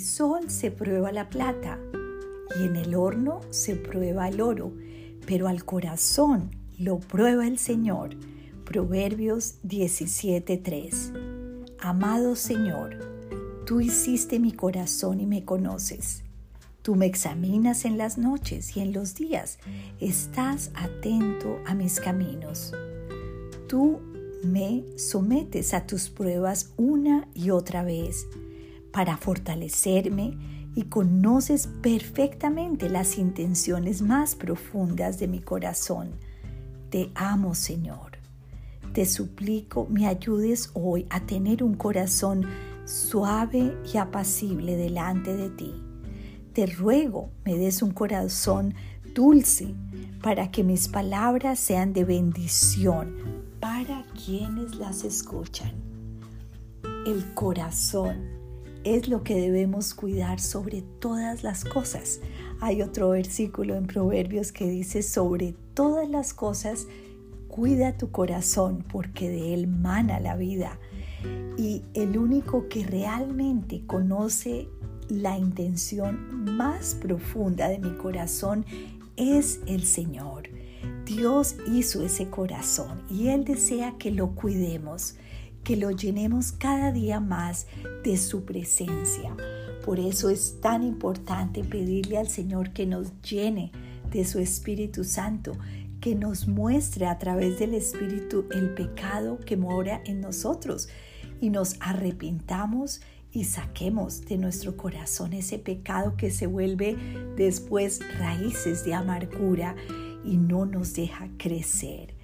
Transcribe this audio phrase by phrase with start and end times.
[0.00, 1.78] sol se prueba la plata
[2.58, 4.72] y en el horno se prueba el oro,
[5.26, 8.10] pero al corazón lo prueba el Señor.
[8.64, 11.12] Proverbios 17:3.
[11.78, 12.98] Amado Señor,
[13.66, 16.22] tú hiciste mi corazón y me conoces.
[16.82, 19.58] Tú me examinas en las noches y en los días.
[20.00, 22.74] Estás atento a mis caminos.
[23.68, 24.00] Tú
[24.42, 28.26] me sometes a tus pruebas una y otra vez
[28.92, 30.36] para fortalecerme
[30.74, 36.12] y conoces perfectamente las intenciones más profundas de mi corazón.
[36.90, 38.12] Te amo, Señor.
[38.92, 42.46] Te suplico me ayudes hoy a tener un corazón
[42.84, 45.82] suave y apacible delante de ti.
[46.52, 48.74] Te ruego me des un corazón
[49.14, 49.74] dulce
[50.22, 53.16] para que mis palabras sean de bendición
[53.60, 55.72] para quienes las escuchan.
[57.06, 58.41] El corazón
[58.84, 62.20] es lo que debemos cuidar sobre todas las cosas.
[62.60, 66.86] Hay otro versículo en Proverbios que dice, sobre todas las cosas,
[67.48, 70.78] cuida tu corazón porque de él mana la vida.
[71.56, 74.68] Y el único que realmente conoce
[75.08, 78.64] la intención más profunda de mi corazón
[79.16, 80.48] es el Señor.
[81.04, 85.16] Dios hizo ese corazón y Él desea que lo cuidemos,
[85.64, 87.66] que lo llenemos cada día más
[88.04, 89.36] de su presencia.
[89.84, 93.72] Por eso es tan importante pedirle al Señor que nos llene
[94.10, 95.52] de su Espíritu Santo,
[96.00, 100.88] que nos muestre a través del Espíritu el pecado que mora en nosotros
[101.40, 103.00] y nos arrepintamos
[103.32, 106.96] y saquemos de nuestro corazón ese pecado que se vuelve
[107.36, 109.74] después raíces de amargura
[110.24, 112.14] y no nos deja crecer.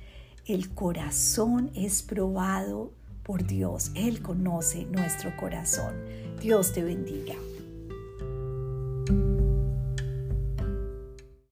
[0.45, 2.93] El corazón es probado
[3.29, 3.91] por Dios.
[3.95, 5.93] Él conoce nuestro corazón.
[6.41, 7.35] Dios te bendiga.